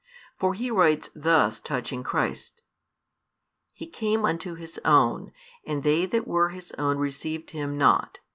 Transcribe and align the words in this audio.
For 0.39 0.55
he 0.55 0.71
writes 0.71 1.11
thus 1.13 1.59
touching 1.59 2.01
Christ: 2.01 2.63
He 3.71 3.85
came 3.85 4.25
unto 4.25 4.55
His 4.55 4.79
own, 4.83 5.31
and 5.63 5.83
they 5.83 6.07
that 6.07 6.27
were 6.27 6.49
His 6.49 6.71
own 6.79 6.97
received 6.97 7.51
Him 7.51 7.77
not. 7.77 8.17